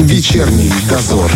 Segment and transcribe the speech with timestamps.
[0.00, 1.30] Вечерний дозор.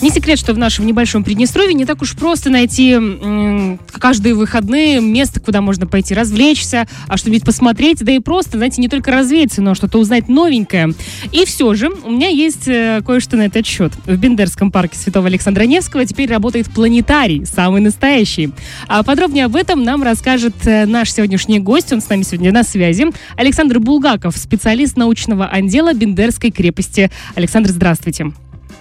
[0.00, 4.98] Не секрет, что в нашем небольшом Приднестровье не так уж просто найти м, каждые выходные
[5.00, 9.60] место, куда можно пойти развлечься, а что-нибудь посмотреть, да и просто, знаете, не только развеяться,
[9.60, 10.94] но что-то узнать новенькое.
[11.32, 13.92] И все же у меня есть э, кое-что на этот счет.
[14.06, 18.52] В Бендерском парке Святого Александра Невского теперь работает планетарий, самый настоящий.
[18.88, 22.62] А подробнее об этом нам расскажет э, наш сегодняшний гость, он с нами сегодня на
[22.62, 23.06] связи,
[23.36, 27.10] Александр Булгаков, специалист научного отдела Бендерской крепости.
[27.34, 28.32] Александр, здравствуйте.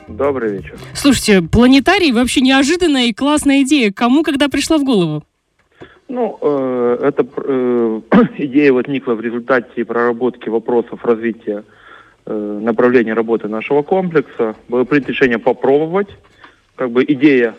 [0.10, 0.76] Добрый вечер.
[0.96, 3.92] Слушайте, планетарий вообще неожиданная и классная идея.
[3.92, 5.24] Кому когда пришла в голову?
[6.08, 8.02] Ну, э, эта э,
[8.40, 11.64] идея возникла в результате проработки вопросов развития
[12.26, 14.56] э, направления работы нашего комплекса.
[14.68, 16.10] Было принято решение попробовать.
[16.76, 17.56] Как бы идея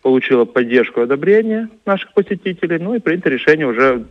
[0.00, 4.06] получила поддержку и одобрение наших посетителей, ну и принято решение уже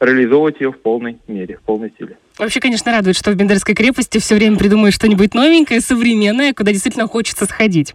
[0.00, 2.16] реализовывать ее в полной мере, в полной силе.
[2.40, 7.06] Вообще, конечно, радует, что в Бендерской крепости все время придумают что-нибудь новенькое, современное, куда действительно
[7.06, 7.92] хочется сходить.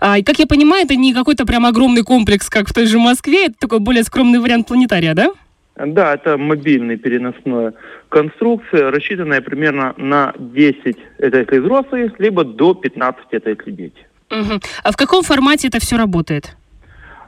[0.00, 3.00] А, и, как я понимаю, это не какой-то прям огромный комплекс, как в той же
[3.00, 5.32] Москве, это такой более скромный вариант планетария, да?
[5.74, 7.74] Да, это мобильная переносная
[8.10, 14.06] конструкция, рассчитанная примерно на 10, это если взрослые, либо до 15, это если дети.
[14.30, 14.60] Угу.
[14.84, 16.56] А в каком формате это все работает?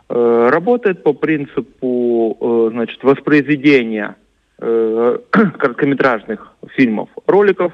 [0.09, 4.15] Э, работает по принципу э, значит, воспроизведения
[4.63, 5.19] э,
[5.59, 7.73] короткометражных фильмов, роликов,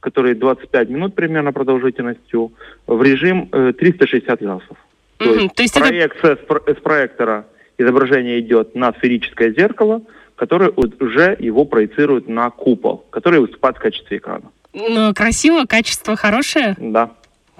[0.00, 2.52] которые 25 минут примерно продолжительностью,
[2.86, 4.76] в режим 360 градусов.
[5.18, 5.42] То, mm-hmm.
[5.42, 6.74] есть То есть проекция это...
[6.74, 7.44] с проектора
[7.76, 10.02] изображение идет на сферическое зеркало,
[10.36, 14.50] которое уже его проецирует на купол, который выступает в качестве экрана.
[14.72, 16.76] Ну, красиво, качество хорошее?
[16.78, 17.10] Да.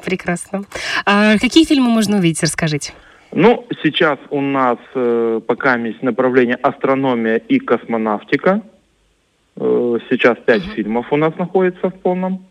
[0.05, 0.65] Прекрасно.
[1.05, 2.95] А какие фильмы можно увидеть, расскажите?
[3.33, 8.63] Ну, сейчас у нас э, пока есть направление астрономия и космонавтика.
[9.57, 10.75] Э, сейчас пять uh-huh.
[10.75, 12.47] фильмов у нас находится в полном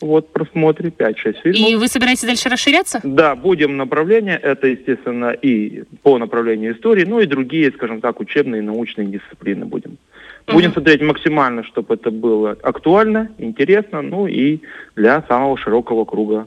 [0.00, 1.70] вот просмотре, 5-6 фильмов.
[1.70, 3.00] И вы собираетесь дальше расширяться?
[3.02, 4.36] Да, будем направления.
[4.36, 9.66] Это, естественно, и по направлению истории, ну и другие, скажем так, учебные и научные дисциплины
[9.66, 9.98] будем.
[10.46, 10.74] Будем uh-huh.
[10.74, 14.60] смотреть максимально, чтобы это было актуально, интересно, ну и
[14.94, 16.46] для самого широкого круга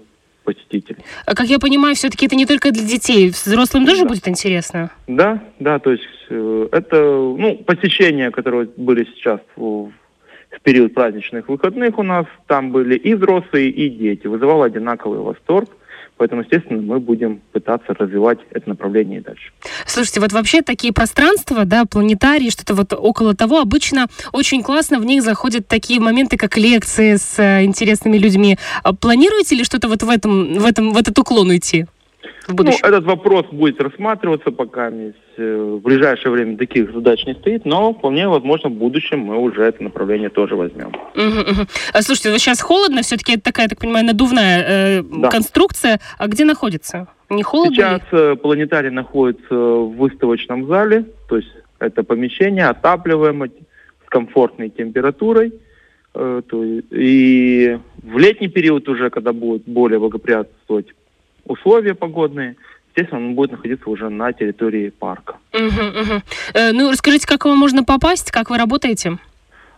[0.50, 1.04] посетителей.
[1.26, 4.08] А как я понимаю, все-таки это не только для детей, взрослым тоже да.
[4.08, 4.90] будет интересно?
[5.08, 9.92] Да, да, то есть э, это ну, посещения, которые были сейчас в,
[10.50, 15.70] в период праздничных выходных у нас, там были и взрослые, и дети, вызывало одинаковый восторг.
[16.19, 19.53] Поэтому, естественно, мы будем пытаться развивать это направление и дальше.
[19.85, 25.06] Слушайте, вот вообще такие пространства, да, планетарии, что-то вот около того, обычно очень классно в
[25.06, 28.57] них заходят такие моменты, как лекции с э, интересными людьми.
[28.84, 31.85] А планируете ли что-то вот в этом, в этом, в этот уклон идти?
[32.50, 32.80] В будущем?
[32.84, 34.90] Ну, этот вопрос будет рассматриваться пока.
[34.90, 39.64] Э, в ближайшее время таких задач не стоит, но вполне возможно в будущем мы уже
[39.64, 40.88] это направление тоже возьмем.
[40.88, 41.68] Угу, угу.
[41.94, 44.66] А, слушайте, вот сейчас холодно, все-таки это такая, так понимаю, надувная
[45.00, 45.30] э, да.
[45.30, 46.00] конструкция.
[46.18, 47.08] А где находится?
[47.30, 48.20] Не холодно Сейчас ли?
[48.20, 51.50] Э, планетарий находится в выставочном зале, то есть
[51.80, 53.52] это помещение отапливаемое
[54.06, 55.54] с комфортной температурой.
[56.16, 56.42] Э,
[56.92, 60.88] и в летний период уже, когда будет более благоприятствовать
[61.50, 62.56] условия погодные,
[62.90, 65.38] естественно, он будет находиться уже на территории парка.
[65.54, 66.22] Угу, угу.
[66.54, 69.18] Э, ну, расскажите, как вам можно попасть, как вы работаете?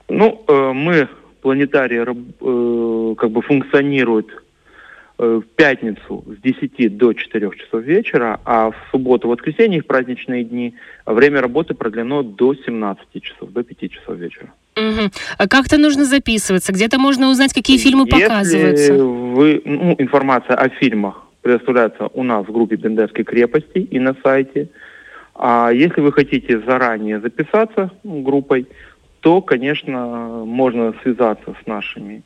[0.09, 1.07] Ну, э, мы,
[1.41, 4.27] планетарий, э, как бы функционирует
[5.17, 10.43] э, в пятницу с 10 до 4 часов вечера, а в субботу, воскресенье, в праздничные
[10.43, 10.73] дни,
[11.05, 14.51] время работы продлено до 17 часов, до 5 часов вечера.
[14.75, 15.11] Угу.
[15.37, 18.93] А как-то нужно записываться, где-то можно узнать, какие фильмы Если показываются.
[18.93, 24.69] Вы, ну, информация о фильмах предоставляется у нас в группе Бендерской крепости и на сайте.
[25.35, 28.67] А если вы хотите заранее записаться группой,
[29.21, 32.23] то, конечно, можно связаться с нашими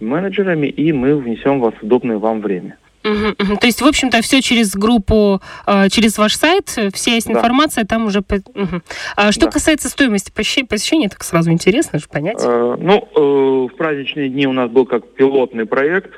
[0.00, 2.76] менеджерами, и мы внесем вас в удобное вам время.
[3.04, 3.56] Угу, угу.
[3.58, 7.34] То есть, в общем-то, все через группу, э, через ваш сайт, вся есть да.
[7.34, 8.20] информация, там уже...
[8.20, 8.80] Угу.
[9.16, 9.52] А что да.
[9.52, 12.38] касается стоимости посещения, так сразу интересно же понять.
[12.42, 16.12] Э, ну, э, в праздничные дни у нас был как пилотный проект,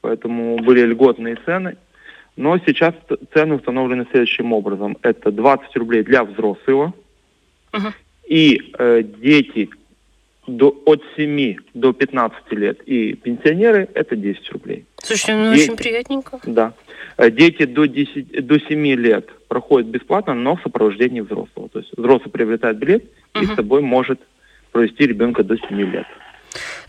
[0.00, 1.76] поэтому были льготные цены.
[2.36, 2.94] Но сейчас
[3.32, 4.96] цены установлены следующим образом.
[5.02, 6.92] Это 20 рублей для взрослого.
[7.72, 7.92] Uh-huh.
[8.26, 9.70] И э, дети
[10.46, 14.84] до, от 7 до 15 лет и пенсионеры это 10 рублей.
[15.02, 16.40] Слушай, ну Де- очень приятненько.
[16.44, 16.72] Да.
[17.16, 21.68] Э, дети до, 10, до 7 лет проходят бесплатно, но в сопровождении взрослого.
[21.68, 23.04] То есть взрослый приобретает билет
[23.34, 23.42] uh-huh.
[23.42, 24.20] и с собой может
[24.72, 26.06] провести ребенка до 7 лет.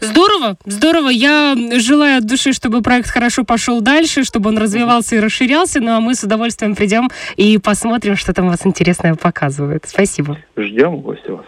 [0.06, 1.10] Здорово, здорово.
[1.10, 5.80] Я желаю от души, чтобы проект хорошо пошел дальше, чтобы он развивался и расширялся.
[5.80, 9.86] Ну а мы с удовольствием придем и посмотрим, что там вас интересное показывают.
[9.88, 10.38] Спасибо.
[10.56, 11.46] Ждем гостя вас.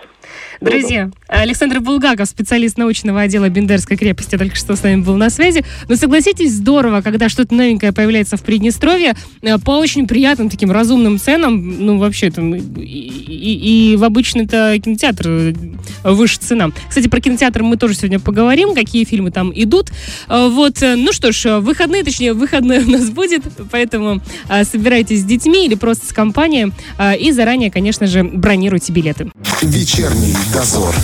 [0.59, 5.63] Друзья, Александр Булгаков, специалист научного отдела Бендерской крепости, только что с нами был на связи.
[5.87, 11.19] Но согласитесь, здорово, когда что-то новенькое появляется в Приднестровье э, по очень приятным таким разумным
[11.19, 11.85] ценам.
[11.85, 15.53] Ну, вообще, там и, и, и в обычный-то кинотеатр э,
[16.03, 16.69] выше цена.
[16.89, 19.91] Кстати, про кинотеатр мы тоже сегодня поговорим, какие фильмы там идут.
[20.27, 24.21] Э, вот, ну что ж, выходные, точнее, выходные у нас будет, поэтому
[24.63, 26.71] собирайтесь с детьми или просто с компанией
[27.19, 29.29] и заранее, конечно же, бронируйте билеты.
[29.61, 30.95] Вечерний дозор.